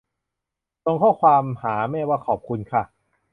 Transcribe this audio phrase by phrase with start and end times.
[0.85, 2.83] ส่งข้อความหาแม่ว่าขอบคุณค่ะ